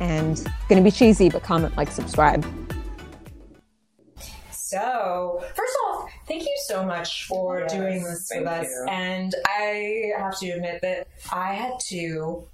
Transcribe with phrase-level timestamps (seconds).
[0.00, 0.36] and
[0.68, 2.44] going to be cheesy, but comment, like, subscribe.
[4.50, 8.66] So, first off, thank you so much for Yes, doing this with us.
[8.66, 8.86] you.
[8.88, 12.44] And I have to admit that I had to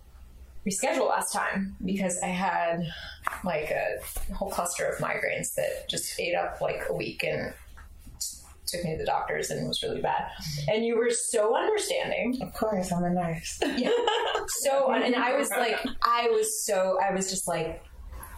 [0.67, 2.83] reschedule last time because I had
[3.45, 7.55] like a whole cluster of migraines that just ate up like a week and
[8.67, 10.27] took me to the doctors and was really bad.
[10.43, 10.71] Mm-hmm.
[10.73, 12.39] And you were so understanding.
[12.43, 13.59] Of course, I'm a nurse.
[13.79, 13.91] Yeah.
[14.51, 17.83] So, and I was like, I was so, I was just like,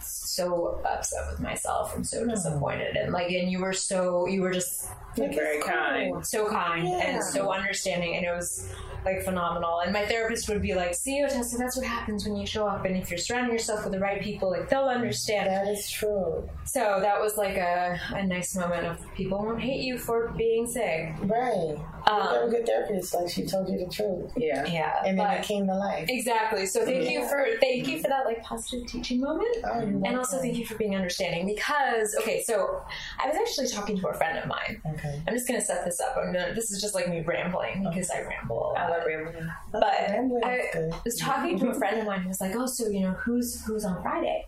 [0.05, 2.29] so upset with myself and so hmm.
[2.29, 2.95] disappointed.
[2.95, 6.25] And like, and you were so, you were just You're very kind.
[6.25, 7.07] so kind Yeah.
[7.07, 8.15] and so understanding.
[8.15, 8.69] And it was
[9.05, 9.79] like phenomenal.
[9.81, 12.67] And my therapist would be like, see, you Tessa, that's what happens when you show
[12.67, 12.85] up.
[12.85, 15.49] And if you're surrounding yourself with the right people, like they'll understand.
[15.49, 16.49] That is true.
[16.65, 20.67] So that was like a, a nice moment of people won't hate you for being
[20.67, 21.13] sick.
[21.21, 21.77] Right.
[22.07, 24.31] You have a Um, good therapist, like she told you the truth.
[24.35, 24.65] Yeah.
[24.65, 25.03] yeah.
[25.05, 26.05] And then but- it came to life.
[26.09, 26.65] Exactly.
[26.65, 29.55] So thank you for thank you for that like positive teaching moment.
[29.63, 32.81] Oh, And also thank you for being understanding because okay, so
[33.23, 34.81] I was actually talking to a friend of mine.
[34.93, 35.21] Okay.
[35.27, 36.15] I'm just gonna set this up.
[36.17, 38.73] I'm gonna this is just like me rambling because I ramble.
[38.77, 39.49] I love rambling.
[39.71, 42.87] But Rambling I was talking to a friend of mine who was like, "Oh, so
[42.87, 44.45] you know who's who's on Friday?"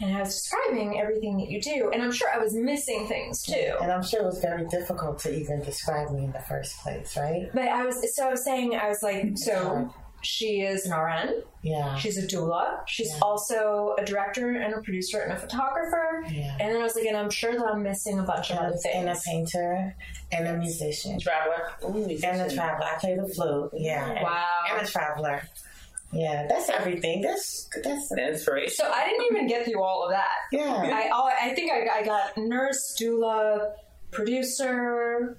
[0.00, 3.42] And I was describing everything that you do, and I'm sure I was missing things
[3.42, 3.76] too.
[3.80, 7.16] And I'm sure it was very difficult to even describe me in the first place,
[7.16, 7.48] right?
[7.54, 11.42] But I was so I was saying I was like, so she is an RN.
[11.62, 11.96] Yeah.
[11.96, 12.80] She's a doula.
[12.86, 13.18] She's Yeah.
[13.22, 16.24] also a director and a producer and a photographer.
[16.30, 16.56] Yeah.
[16.60, 18.66] And then I was like, and I'm sure that I'm missing a bunch of And
[18.66, 19.96] other a, and a painter
[20.32, 21.70] and a musician Traveler.
[21.84, 22.86] Ooh, and a traveler.
[22.86, 23.70] I play the flute.
[23.74, 24.22] Yeah.
[24.22, 24.44] Wow.
[24.72, 25.42] And a traveler.
[26.12, 27.20] Yeah, that's everything.
[27.20, 28.74] That's that's The inspiration.
[28.74, 30.28] So I didn't even get through all of that.
[30.52, 30.90] yeah.
[30.92, 33.72] I all, I think I, I got nurse, doula,
[34.10, 35.38] producer,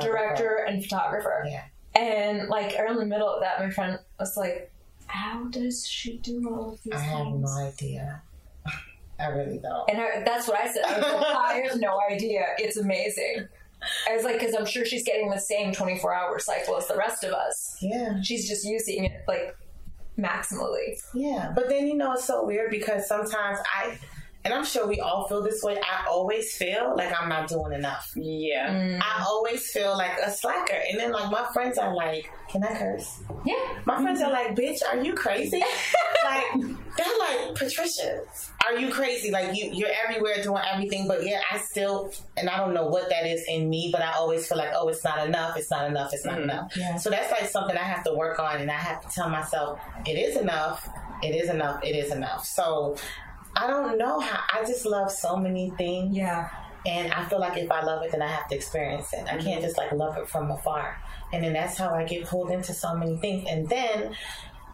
[0.00, 1.44] director, and photographer.
[1.48, 1.64] Yeah.
[1.94, 4.70] And like around the middle of that, my friend was like,
[5.06, 8.22] "How does she do all of these I have no idea.
[9.20, 9.88] I really don't.
[9.88, 10.84] And I, that's what I said.
[10.84, 12.46] I was like, I have no idea.
[12.58, 13.46] It's amazing.
[14.10, 16.96] I was like, because I'm sure she's getting the same 24 hour cycle as the
[16.96, 17.76] rest of us.
[17.80, 18.20] Yeah.
[18.22, 19.56] She's just using it like
[20.18, 21.02] maximally.
[21.14, 23.98] Yeah, but then you know it's so weird because sometimes I,
[24.44, 25.76] and I'm sure we all feel this way.
[25.78, 28.12] I always feel like I'm not doing enough.
[28.14, 28.70] yeah.
[28.70, 29.00] Mm.
[29.02, 32.78] I always feel like a slacker, and then like my friends are like, "Can I
[32.78, 33.54] curse?" Yeah.
[33.86, 34.54] My friends are mm-hmm.
[34.54, 35.62] like, "Bitch, are you crazy?"
[36.24, 36.44] like
[36.96, 38.20] they're like, "Patricia,
[38.66, 39.30] are you crazy?
[39.30, 43.08] Like you, you're everywhere doing everything, but yeah, I still, and I don't know what
[43.10, 45.56] that is in me, but I always feel like, oh, it's not enough.
[45.56, 46.12] It's not enough.
[46.12, 46.50] It's not mm-hmm.
[46.50, 46.76] enough.
[46.76, 46.96] Yeah.
[46.96, 49.80] So that's like something I have to work on, and I have to tell myself,
[50.06, 50.88] it is enough.
[51.22, 51.82] It is enough.
[51.82, 52.44] It is enough.
[52.44, 52.96] So.
[53.56, 54.40] I don't know how.
[54.52, 56.16] I just love so many things.
[56.16, 56.48] Yeah.
[56.86, 59.20] And I feel like if I love it, then I have to experience it.
[59.24, 59.60] I can't mm-hmm.
[59.62, 61.02] just like love it from afar.
[61.32, 63.48] And then that's how I get pulled into so many things.
[63.48, 64.14] And then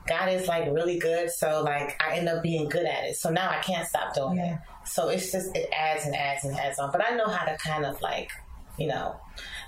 [0.09, 1.31] God is like really good.
[1.31, 3.17] So like I end up being good at it.
[3.17, 4.55] So now I can't stop doing Yeah.
[4.55, 4.61] it.
[4.85, 6.91] So it's just, it adds and adds and adds on.
[6.91, 8.31] But I know how to kind of like,
[8.77, 9.21] you know,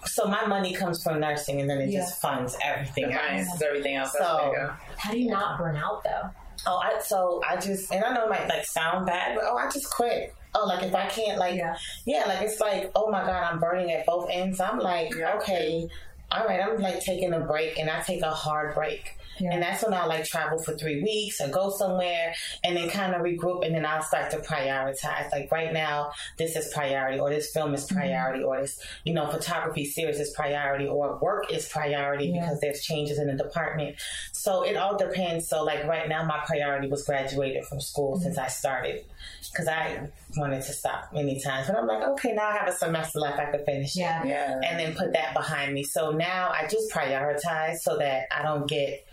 [0.05, 3.63] so my money comes from nursing and then it just funds everything The else.
[3.63, 4.13] everything else.
[4.13, 6.31] So- How do you not burn out though?
[6.67, 9.57] Oh, I so I just and I know it might like sound bad, but oh,
[9.57, 10.35] I just quit.
[10.55, 11.77] Oh, like if I can't like Yeah.
[12.05, 14.61] yeah, like it's like oh my god, I'm burning at both ends.
[14.61, 15.35] I'm like Yeah.
[15.37, 15.89] okay,
[16.31, 19.17] all right, I'm like taking a break, and I take a hard break.
[19.39, 19.55] Yeah.
[19.55, 23.15] And that's when I like travel for three weeks or go somewhere and then kind
[23.15, 25.31] of regroup and then I'll start to prioritize.
[25.33, 27.97] Like right now, this is priority or this film is mm-hmm.
[27.97, 32.41] priority or this, you know, photography series is priority or work is priority Yeah.
[32.41, 33.97] because there's changes in the department.
[34.33, 35.49] So it all depends.
[35.49, 38.45] So like right now, my priority was graduated from school since mm-hmm.
[38.45, 39.05] I started
[39.51, 41.67] because I wanted to stop many times.
[41.69, 43.39] But I'm like, okay, now I have a semester left.
[43.39, 43.97] I could finish.
[43.97, 44.25] it Yeah.
[44.25, 44.61] Yeah.
[44.65, 45.85] and then put that behind me.
[45.85, 49.05] So now I just prioritize so that I don't get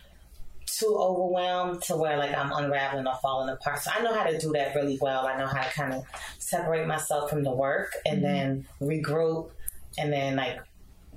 [0.77, 3.79] too overwhelmed to where like I'm unraveling or falling apart.
[3.79, 5.27] So I know how to do that really well.
[5.27, 6.03] I know how to kind of
[6.37, 9.51] separate myself from the work and then regroup
[9.97, 10.59] and then like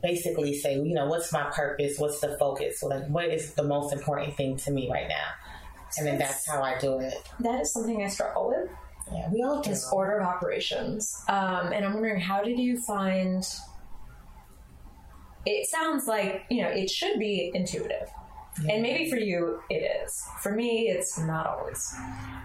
[0.03, 1.99] basically say, you know, what's my purpose?
[1.99, 2.81] What's the focus?
[2.81, 5.29] So like what is the most important thing to me right now?
[5.99, 7.15] And then that's how I do it.
[7.41, 8.71] That is something I struggle with.
[9.13, 9.71] Yeah, we all do.
[9.71, 11.23] Is order of operations.
[11.29, 13.45] Um, and I'm wondering, how did you find?
[15.45, 18.09] It sounds like you know it should be intuitive.
[18.69, 20.23] And maybe for you, it is.
[20.41, 21.95] For me, it's not always.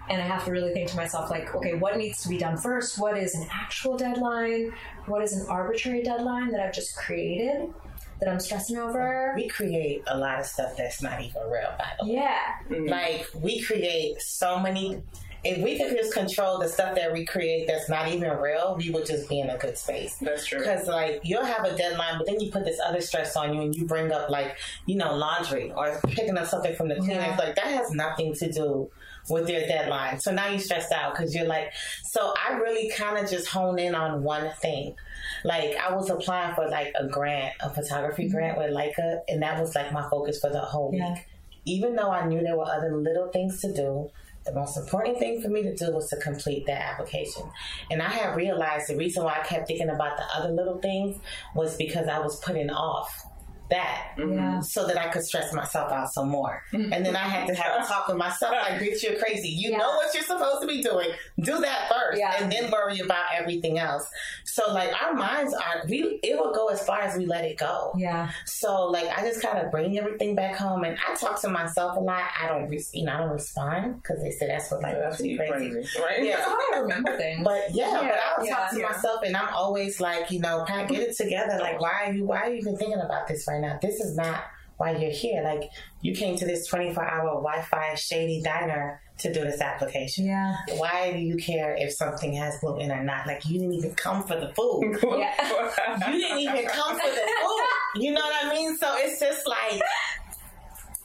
[0.10, 2.58] And I have to really think to myself, like, okay, what needs to be done
[2.58, 2.98] first?
[2.98, 4.74] What is an actual deadline?
[5.06, 7.74] What is an arbitrary deadline that I've just created
[8.20, 9.34] that I'm stressing over?
[9.36, 12.14] We create a lot of stuff that's not even real, by the way.
[12.14, 12.40] Yeah.
[12.70, 12.90] Mm.
[12.90, 15.04] Like we create so many.
[15.48, 18.90] If we could just control the stuff that we create that's not even real, we
[18.90, 20.16] would just be in a good space.
[20.22, 20.60] That's true.
[20.60, 23.62] Because like you'll have a deadline, but then you put this other stress on you,
[23.62, 27.26] and you bring up like you know laundry or picking up something from the cleaners.
[27.26, 27.38] Yeah.
[27.38, 28.90] Like that has nothing to do
[29.30, 30.20] with your deadline.
[30.20, 31.72] So now you're stressed out because you're like.
[32.04, 34.96] So I really kind of just hone in on one thing.
[35.44, 38.36] Like I was applying for like a grant, a photography mm-hmm.
[38.36, 41.14] grant with Leica, and that was like my focus for the whole Yeah.
[41.14, 41.26] week.
[41.66, 44.10] Even though I knew there were other little things to do,
[44.48, 47.44] the most important thing for me to do was to complete that application.
[47.92, 51.20] And I had realized the reason why I kept thinking about the other little things
[51.54, 53.27] was because I was putting off
[53.70, 54.60] that Yeah.
[54.62, 56.64] so that I could stress myself out some more.
[56.72, 56.94] Mm-hmm.
[56.94, 59.50] And then I had to have a talk with myself like, bitch, you're crazy.
[59.50, 59.78] You Yeah.
[59.78, 61.10] know what you're supposed to be doing.
[61.40, 62.36] Do that first Yeah.
[62.42, 64.08] and then worry about everything else.
[64.46, 67.58] So like our minds are we it will go as far as we let it
[67.58, 67.94] go.
[67.98, 68.32] Yeah.
[68.46, 71.98] So like I just kind of bring everything back home and I talk to myself
[71.98, 72.24] a lot.
[72.42, 75.18] I don't re- you know, I don't respond because they said that's what like That's
[75.18, 75.38] crazy.
[75.38, 76.24] crazy, right?
[76.24, 76.44] Yeah.
[76.74, 77.44] I remember things.
[77.44, 81.00] But yeah, but I'll talk to myself, and I'm always like, you know, Pat, get
[81.02, 81.58] it together.
[81.60, 82.26] Like, why are you?
[82.26, 83.80] Why are you even thinking about this right now?
[83.82, 84.44] This is not
[84.78, 85.42] why you're here.
[85.44, 85.70] Like,
[86.02, 90.28] you came to this 24 hour Wi-Fi shady diner to do this application.
[90.28, 90.56] yeah.
[90.76, 93.26] Why do you care if something has gluten or not?
[93.26, 95.00] Like, you didn't even come for the food.
[95.18, 96.10] Yeah.
[96.12, 98.02] You didn't even come for the food.
[98.04, 98.78] You know what I mean?
[98.78, 99.82] So it's just like.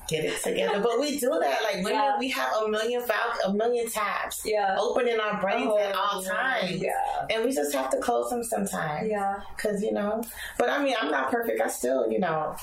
[0.09, 1.63] Get it together, but we do that.
[1.63, 2.19] Like women, Yeah.
[2.19, 4.77] we have a million val- a million tabs Yeah.
[4.79, 6.73] open in our brains at all Oh, times.
[6.83, 6.93] Yeah.
[7.31, 9.09] And we just have to close them sometimes.
[9.09, 9.41] Yeah.
[9.57, 10.23] Cause you know,
[10.59, 11.61] but I mean, I'm not perfect.
[11.63, 12.57] I still, you know,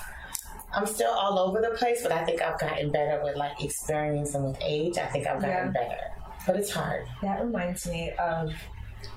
[0.74, 2.04] I'm still all over the place.
[2.04, 4.98] But I think I've gotten better with like experience and with age.
[4.98, 5.82] I think I've gotten Yeah.
[5.82, 6.02] better.
[6.46, 7.08] But it's hard.
[7.22, 8.52] That reminds me of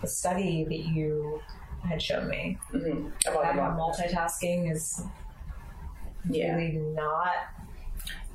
[0.00, 1.40] the study that you
[1.88, 3.12] had shown me Mhm.
[3.26, 5.02] about About how multitasking is
[6.30, 6.54] Yeah.
[6.54, 7.32] really not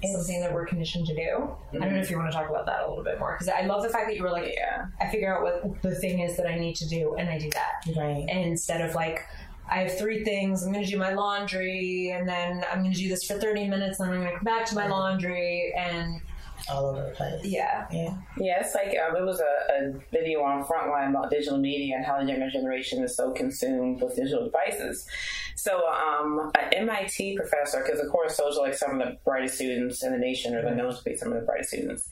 [0.03, 1.21] something that we're conditioned to do.
[1.21, 1.25] I
[1.71, 1.97] don't know mm-hmm.
[1.97, 3.89] if you want to talk about that a little bit more because I love the
[3.89, 4.87] fact that you were like, Yeah.
[5.01, 7.49] I figure out what the thing is that I need to do and I do
[7.51, 7.99] that.
[7.99, 8.25] Right.
[8.29, 9.25] And instead of like,
[9.69, 10.63] I have three things.
[10.63, 13.67] I'm going to do my laundry, and then I'm going to do this for 30
[13.67, 16.21] minutes, and then I'm going to come back to my laundry, and
[16.69, 17.45] All over the place.
[17.45, 18.15] yeah, Yeah.
[18.37, 22.05] Yeah, it's like um, there was a, a video on Frontline about digital media and
[22.05, 25.07] how the younger generation is so consumed with digital devices.
[25.55, 29.55] So, um, an MIT professor, because of course those are like some of the brightest
[29.55, 32.07] students in the nation, or they're known to be some of the brightest students,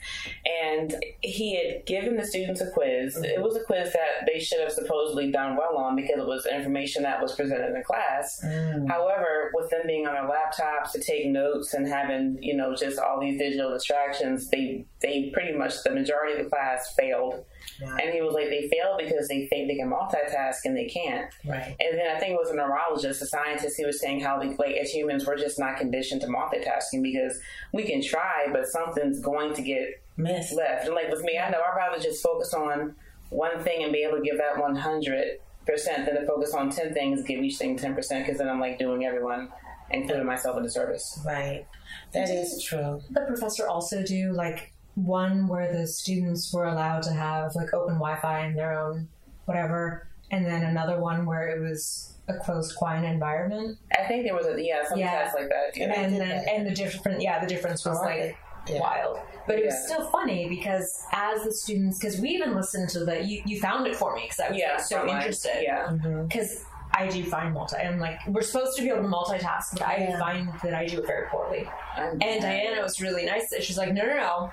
[0.63, 3.18] and he had given the students a quiz.
[3.24, 6.46] It was a quiz that they should have supposedly done well on because it was
[6.48, 8.42] information that was presented in class.
[8.88, 12.98] However, with them being on their laptops to take notes and having, you know, just
[13.00, 17.45] all these digital distractions, they they pretty much the majority of the class failed.
[17.81, 17.97] Wow.
[18.01, 21.30] And he was like, they failed because they think they can multitask and they can't.
[21.45, 21.75] Right.
[21.80, 24.57] And then I think it was a neurologist, a scientist, he was saying how like,
[24.57, 27.39] like as humans we're just not conditioned to multitasking because
[27.74, 30.53] we can try, but something's going to get Missed.
[30.56, 30.86] left.
[30.86, 32.95] And like with me, I know I'd rather just focus on
[33.30, 36.69] one thing and be able to give that one hundred percent than to focus on
[36.69, 39.50] ten things, give each thing ten percent, because then I'm like doing everyone,
[39.92, 41.20] including myself, a disservice.
[41.26, 41.66] Right.
[42.14, 43.02] That is true.
[43.12, 47.96] the professor also do like one where the students were allowed to have like open
[47.96, 49.07] Wi-Fi in their own
[49.45, 54.33] whatever, and then another one where it was a closed, quiet environment, I think there
[54.33, 55.12] was a yeah some Yeah.
[55.24, 55.78] test like that.
[55.78, 55.94] Yeah.
[56.02, 58.38] and then and the different yeah the difference was Oh, like.
[58.68, 58.80] Yeah.
[58.80, 63.06] wild, but it was still funny because as the students because we even listened to
[63.06, 65.16] the you, you found it for me because I was yeah, like, so Frontline.
[65.18, 66.26] interested Yeah, mm-hmm.
[66.26, 66.66] because
[66.97, 69.97] I do find multi I'm like we're supposed to be able to multitask, but I
[69.97, 70.19] Yeah.
[70.19, 71.69] find that I do it very poorly.
[71.95, 73.54] I'm- And Diana was really nice.
[73.61, 74.52] She's like, no, no, no.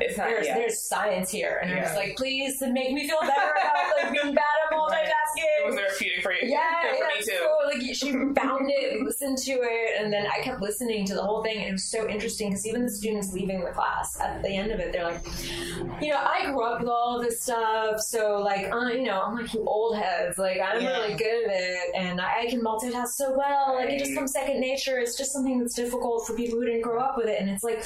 [0.00, 0.28] It's not.
[0.28, 0.54] there's yeah.
[0.58, 1.96] there's science here, and I was Yeah.
[1.96, 5.44] like, please make me feel better about like being bad at multitasking.
[5.60, 6.38] it was therapeutic for you.
[6.42, 7.32] Yeah, for yeah, me too.
[7.38, 11.22] so like she found it, listened to it, and then I kept listening to the
[11.22, 14.42] whole thing, and it was so interesting because even the students leaving the class at
[14.42, 15.22] the end of it, they're like,
[16.02, 19.36] you know, I grew up with all this stuff, so like, uh, you know, I'm
[19.36, 20.98] like you old heads, like I'm Yeah.
[21.00, 24.32] really good at it, and I I can multitask so well, like it just comes
[24.32, 24.98] second nature.
[24.98, 27.64] It's just something that's difficult for people who didn't grow up with it, and it's
[27.64, 27.84] like.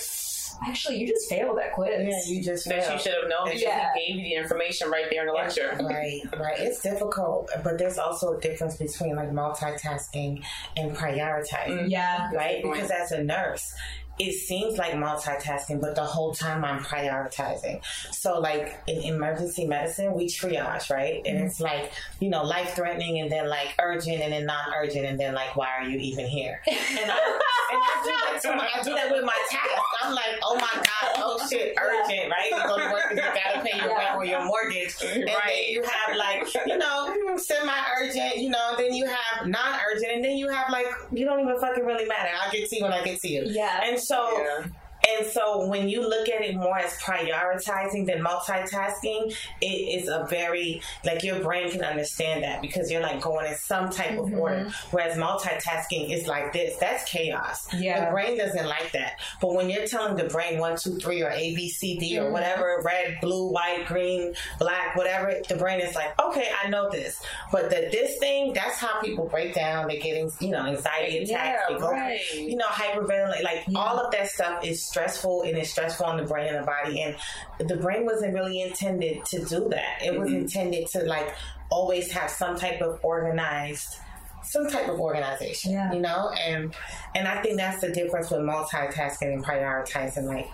[0.67, 1.98] Actually, you just failed that quiz.
[2.07, 2.93] Yeah, you just that failed.
[2.95, 3.91] you should have known because Yeah.
[3.95, 5.77] he gave you the information right there in the lecture.
[5.81, 6.61] Right, right.
[6.61, 10.45] It's difficult, but there's also a difference between like multitasking
[10.77, 11.69] and prioritizing.
[11.69, 11.91] Mm-hmm.
[11.91, 12.31] Yeah.
[12.33, 12.63] right?
[12.63, 13.75] Because as a nurse,
[14.19, 17.85] it seems like multitasking, but the whole time I'm prioritizing.
[18.11, 21.23] So, like in emergency medicine, we triage, right?
[21.25, 21.47] And mm-hmm.
[21.47, 25.19] it's like, you know, life threatening and then like urgent and then non urgent and
[25.19, 26.61] then like, why are you even here?
[26.69, 27.41] And I,
[27.71, 29.83] and I do that to my, I do that with my task.
[30.03, 32.51] I'm like, oh my God, oh shit, urgent, right?
[32.51, 34.95] You go to work because you gotta pay your rent or your mortgage.
[35.03, 35.43] And Right.
[35.47, 40.13] then you have like, you know, semi urgent, you know, then you have non urgent,
[40.13, 42.31] and then you have like, you don't even fucking really matter.
[42.41, 43.43] I'll get to you when I get to you.
[43.47, 43.83] Yeah.
[43.85, 44.65] And so Yeah.
[45.17, 50.27] And so when you look at it more as prioritizing than multitasking, it is a
[50.29, 54.27] very like your brain can understand that because you're like going in some type of
[54.27, 54.39] mm-hmm.
[54.39, 54.71] order.
[54.91, 56.77] Whereas multitasking is like this.
[56.77, 57.73] That's chaos.
[57.75, 58.07] Yeah.
[58.07, 59.21] The brain doesn't like that.
[59.41, 62.25] But when you're telling the brain one, two, three, or A, B, C, D, or
[62.25, 62.33] mm-hmm.
[62.33, 67.21] whatever, red, blue, white, green, black, whatever, the brain is like, okay, I know this.
[67.53, 69.89] But that this thing, that's how people break down.
[69.89, 71.63] They get, you know, anxiety attacks.
[71.71, 72.21] Yeah, go, right.
[72.35, 73.43] you know, hyperventilate.
[73.43, 76.67] Like all of that stuff is stressful and it's stressful on the brain and the
[76.67, 77.03] body.
[77.03, 80.03] And the brain wasn't really intended to do that.
[80.05, 81.35] It was intended to like
[81.71, 83.97] always have some type of organized
[84.45, 85.93] some type of organization, Yeah.
[85.93, 86.75] you know, and
[87.15, 90.25] and I think that's the difference with multitasking and prioritizing.
[90.25, 90.49] Like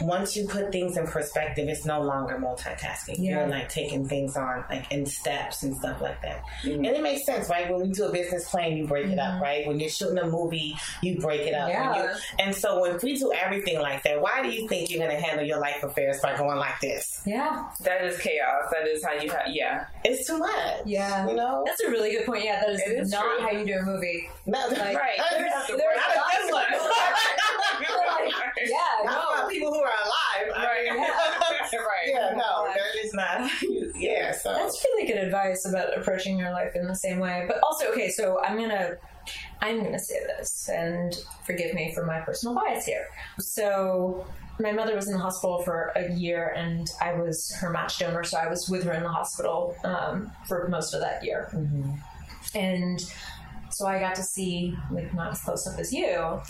[0.00, 3.16] once you put things in perspective, it's no longer multitasking.
[3.18, 3.40] Yeah.
[3.40, 6.84] You're like taking things on like in steps and stuff like that, Mm-hmm.
[6.84, 7.70] and it makes sense, right?
[7.70, 9.66] When we do a business plan, you break it up, right?
[9.66, 11.68] When you're shooting a movie, you break it up.
[11.68, 12.04] Yeah.
[12.04, 15.16] you- and so if we do everything like that, why do you think you're going
[15.16, 17.22] to handle your life affairs by going like this?
[17.26, 17.64] Yeah.
[17.82, 18.64] That is chaos.
[18.72, 19.48] That is how you have.
[19.48, 19.86] Yeah.
[20.04, 20.80] It's too much.
[20.86, 21.28] Yeah.
[21.28, 21.62] you know.
[21.66, 22.44] That's a really good point.
[22.44, 23.46] Yeah, that is, It is not true.
[23.46, 24.28] how you do a movie.
[24.46, 25.18] No, Like, Right.
[25.30, 28.24] There's, You have to there's work Not a good one.
[28.24, 28.34] like,
[28.64, 29.34] yeah, Not no.
[29.42, 30.52] about people who are alive.
[30.56, 30.92] I Right.
[30.92, 31.00] mean,
[31.80, 32.08] right.
[32.08, 32.76] yeah, no, God.
[32.76, 33.50] that is not.
[33.96, 37.44] Yeah, so That's really good advice about approaching your life in the same way.
[37.46, 38.96] But also, okay, so I'm gonna
[39.62, 41.16] I'm gonna say this, and
[41.46, 43.06] forgive me for my personal bias here.
[43.38, 44.26] So
[44.58, 48.24] my mother was in the hospital for a year, and I was her match donor,
[48.24, 51.48] so I was with her in the hospital um, for most of that year.
[52.54, 53.00] And
[53.70, 56.40] so I got to see, like, not as close up as you,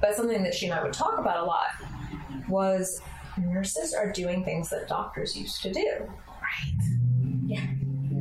[0.00, 1.66] but something that she and I would talk about a lot
[2.48, 3.00] was
[3.38, 6.10] nurses are doing things that doctors used to do.
[6.28, 6.98] Right.
[7.46, 7.60] Yeah.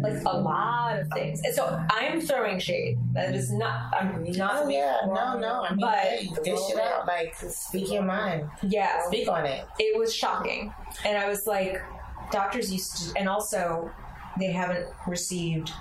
[0.02, 1.42] Like a lot of things.
[1.44, 2.98] And so I'm throwing shade.
[3.14, 4.64] That is not, I'm not.
[4.64, 5.64] Oh yeah, no, no.
[5.64, 7.06] I mean, But- hey, dish it out.
[7.06, 8.50] Like, speak your mind.
[8.64, 9.06] Yeah.
[9.08, 9.66] Speak on it.
[9.80, 10.74] It was shocking.
[11.06, 11.80] And I was like,
[12.32, 13.92] doctors used to, and also
[14.40, 15.72] they haven't received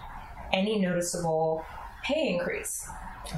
[0.52, 1.64] any noticeable
[2.02, 2.87] pay increase.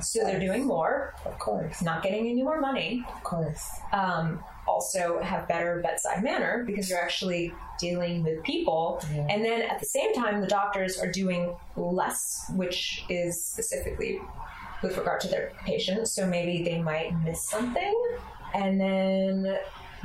[0.00, 3.04] So they're doing more, Of course, not getting any more money.
[3.14, 3.68] of course.
[3.92, 9.00] um, also have better bedside manner because you're actually dealing with people.
[9.10, 14.20] And then at the same time, the doctors are doing less, which is specifically
[14.82, 16.12] with regard to their patients.
[16.12, 17.94] So maybe they might miss something.
[18.54, 19.58] And then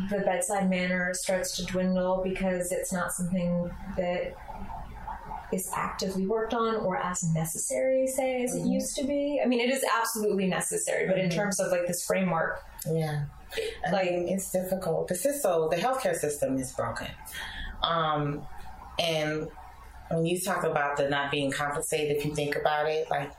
[0.09, 4.35] the bedside manner starts to dwindle because it's not something that
[5.51, 8.71] is actively worked on or as necessary, say, as it mm-hmm.
[8.71, 9.41] used to be.
[9.43, 11.39] I mean, it is absolutely necessary, but in mm-hmm.
[11.39, 13.25] terms of like this framework, Yeah.
[13.91, 15.07] Like- it's difficult.
[15.07, 17.07] The system, the healthcare system is broken.
[17.83, 18.45] Um,
[18.99, 19.47] and
[20.09, 23.31] when you talk about the not being compensated, if you think about it, like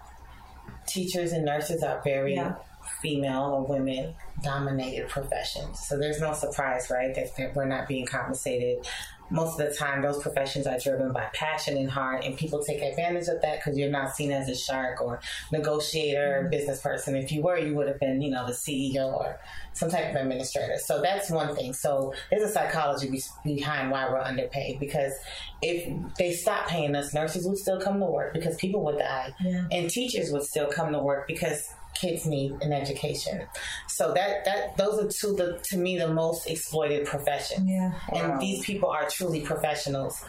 [0.86, 2.54] teachers and nurses are very Yeah.
[3.02, 5.80] Female or women dominated professions.
[5.86, 8.86] So there's no surprise, right, that, that we're not being compensated.
[9.30, 12.80] Most of the time, those professions are driven by passion and heart, and people take
[12.80, 15.20] advantage of that because you're not seen as a shark or
[15.52, 16.50] negotiator or mm-hmm.
[16.50, 17.14] business person.
[17.14, 19.38] If you were, you would have been, you know, the CEO or
[19.74, 20.78] some type of administrator.
[20.78, 21.74] So that's one thing.
[21.74, 25.12] So there's a psychology be- behind why we're underpaid because
[25.60, 29.34] if they stopped paying us, nurses would still come to work because people would die,
[29.44, 29.64] Yeah.
[29.70, 31.68] and teachers would still come to work because
[32.00, 33.42] kids need an education.
[33.88, 37.68] So that that those are two the to me the most exploited professions.
[37.68, 37.92] Yeah.
[38.14, 40.22] And these people are truly professionals,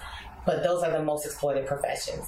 [0.46, 2.26] but those are the most exploited professions.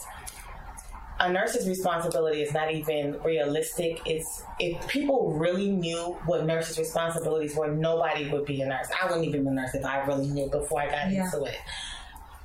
[1.20, 4.02] A nurse's responsibility is not even realistic.
[4.08, 8.88] It's if people really knew what nurses' responsibilities were, nobody would be a nurse.
[9.00, 11.26] I wouldn't even be a nurse if I really knew before I got Yeah.
[11.26, 11.58] into it.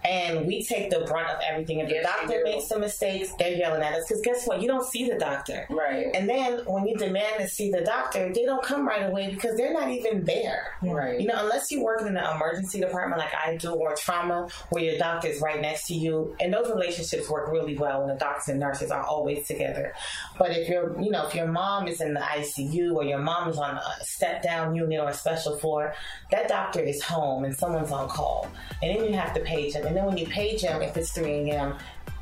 [0.07, 1.81] And we take the brunt of everything.
[1.81, 2.45] If the Yes, you doctor do.
[2.45, 4.07] makes some mistakes, they're yelling at us.
[4.07, 4.63] Because guess what?
[4.63, 5.67] You don't see the doctor.
[5.69, 6.09] Right.
[6.15, 9.57] And then when you demand to see the doctor, they don't come right away because
[9.57, 10.75] they're not even there.
[10.83, 11.21] Right.
[11.21, 14.85] You know, unless you work in the emergency department like I do or trauma where
[14.85, 16.37] your doctor is right next to you.
[16.41, 19.93] And those relationships work really well when the doctors and nurses are always together.
[20.39, 23.49] But if you're, you know, if your mom is in the ICU or your mom
[23.49, 25.95] is on a step down unit or a special floor,
[26.31, 28.49] that doctor is home and someone's on call.
[28.83, 29.96] And then you have to page them.
[29.97, 31.75] And then when you page them, if it's 3 a.m.,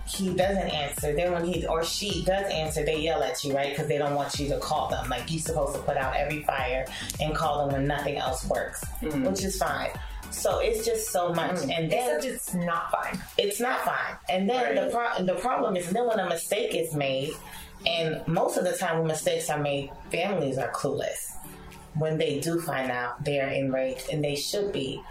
[0.06, 3.70] he doesn't answer, then when he or she does answer, they yell at you, right?
[3.70, 5.08] Because they don't want you to call them.
[5.08, 6.86] Like you're supposed to put out every fire
[7.20, 9.24] and call them when nothing else works, Mm-hmm.
[9.24, 9.90] which is fine.
[10.30, 13.18] So it's just so much, and then Except it's not fine.
[13.38, 14.14] it's not fine.
[14.28, 17.32] And then the pro- the problem is then when a mistake is made,
[17.86, 21.32] and most of the time when mistakes are made, families are clueless.
[21.94, 25.02] When they do find out, they're enraged, and they should be.